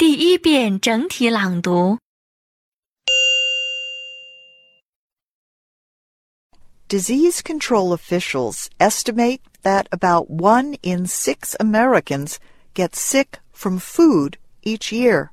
[0.00, 1.96] 第一遍整体朗读。
[6.88, 12.38] Disease control officials estimate that about one in six Americans
[12.74, 15.30] get sick from food each year.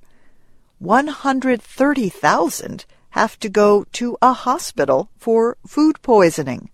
[0.79, 6.69] 130,000 have to go to a hospital for food poisoning,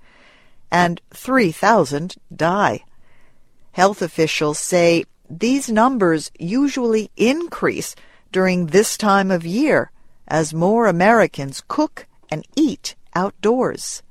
[0.72, 2.86] and 3,000 die.
[3.72, 5.04] Health officials say
[5.41, 7.95] these numbers usually increase
[8.33, 9.91] during this time of year
[10.27, 14.03] as more Americans cook and eat outdoors.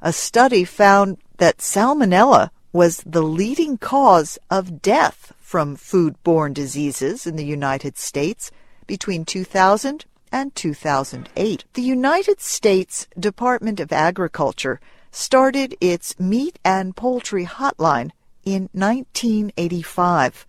[0.00, 7.36] A study found that salmonella was the leading cause of death from foodborne diseases in
[7.36, 8.50] the United States
[8.86, 11.64] between 2000 and 2008.
[11.74, 14.80] The United States Department of Agriculture
[15.12, 18.10] started its meat and poultry hotline
[18.44, 20.46] in 1985.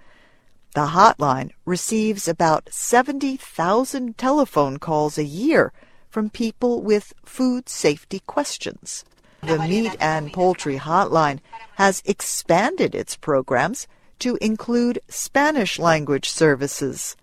[0.74, 5.72] The hotline receives about 70,000 telephone calls a year
[6.10, 9.06] from people with food safety questions.
[9.42, 11.40] The Meat and Poultry Hotline
[11.76, 13.88] has expanded its programs
[14.20, 17.16] to include Spanish language services.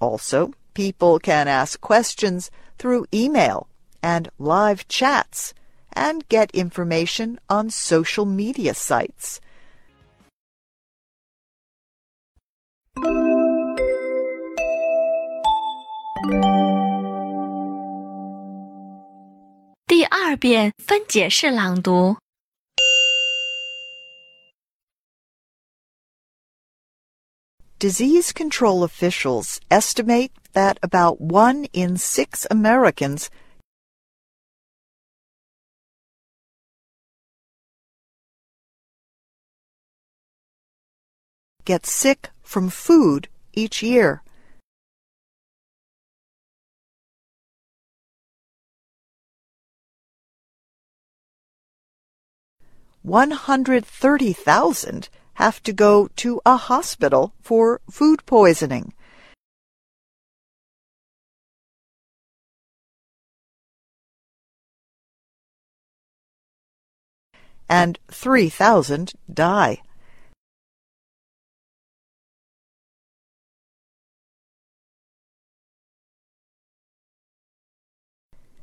[0.00, 3.68] Also, people can ask questions through email
[4.02, 5.54] and live chats
[5.92, 9.40] and get information on social media sites.
[19.87, 22.17] 第二遍分解式朗读。
[27.77, 33.29] Disease control officials estimate that about one in six Americans
[41.65, 44.24] get sick from food each year.
[53.02, 58.94] One hundred thirty thousand have to go to a hospital for food poisoning.
[67.68, 69.82] And 3,000 die.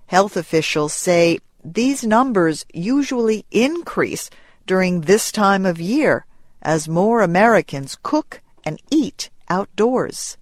[0.07, 4.29] Health officials say these numbers usually increase
[4.65, 6.25] during this time of year
[6.61, 10.37] as more Americans cook and eat outdoors.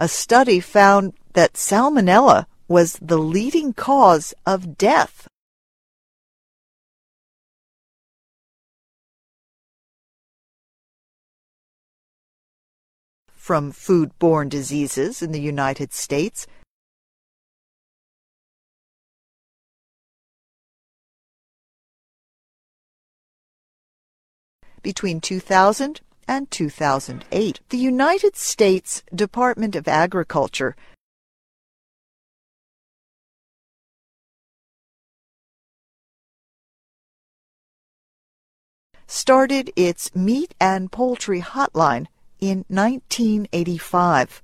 [0.00, 5.28] A study found that salmonella was the leading cause of death
[13.36, 16.48] from foodborne diseases in the United States.
[24.82, 30.74] Between 2000 and 2008, the United States Department of Agriculture
[39.08, 42.06] started its meat and poultry hotline
[42.38, 44.42] in 1985.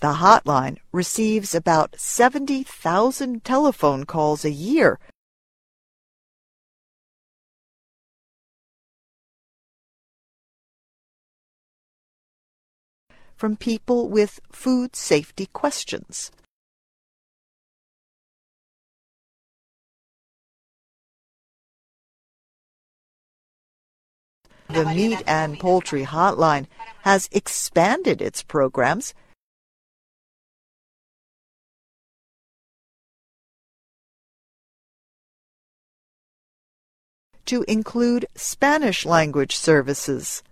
[0.00, 4.98] The hotline receives about 70,000 telephone calls a year
[13.40, 16.30] from people with food safety questions.
[24.68, 26.66] The Meat and Poultry Hotline
[27.00, 29.14] has expanded its programs
[37.46, 40.42] to include Spanish language services.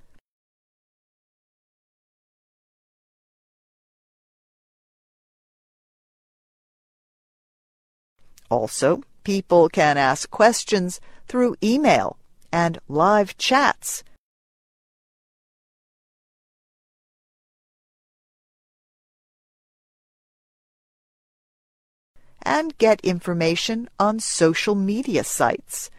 [8.51, 12.17] Also, people can ask questions through email
[12.53, 14.03] and live chats.
[22.49, 25.91] and get information on social media sites.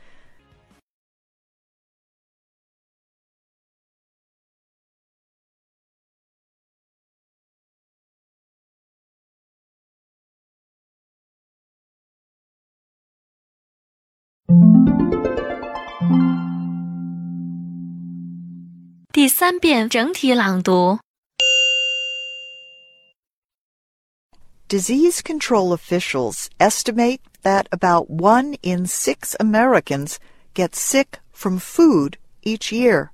[24.67, 30.19] Disease control officials estimate that about one in six Americans
[30.55, 33.11] get sick from food each year.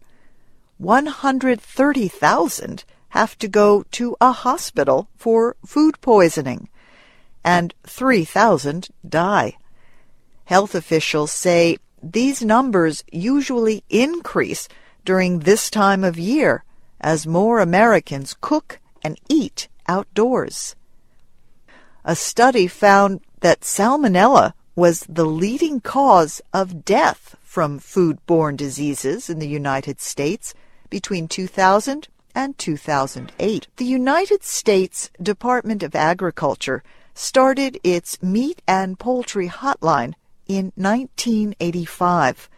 [0.77, 6.69] 130,000 have to go to a hospital for food poisoning,
[7.43, 9.57] and 3,000 die.
[10.45, 14.67] Health officials say these numbers usually increase
[15.03, 16.63] during this time of year
[17.01, 20.75] as more Americans cook and eat outdoors.
[22.03, 29.39] A study found that salmonella was the leading cause of death from foodborne diseases in
[29.39, 30.53] the United States
[30.89, 33.67] between 2000 and 2008.
[33.77, 36.83] The United States Department of Agriculture
[37.15, 40.13] started its meat and poultry hotline
[40.47, 42.49] in 1985.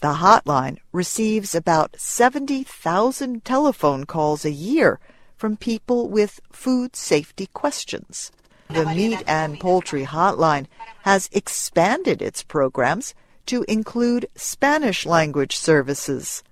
[0.00, 4.98] The hotline receives about 70,000 telephone calls a year
[5.36, 8.32] from people with food safety questions.
[8.68, 10.66] The Meat and Poultry Hotline
[11.02, 13.14] has expanded its programs
[13.46, 16.44] to include Spanish language services.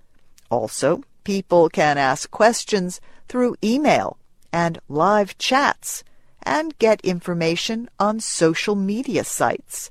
[0.51, 4.19] Also, people can ask questions through email
[4.53, 6.03] and live chats
[6.43, 9.91] and get information on social media sites.